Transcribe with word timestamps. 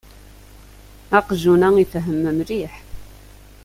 Aqjun-a 1.17 1.69
ifehhem 1.83 2.19
mliḥ. 2.37 2.73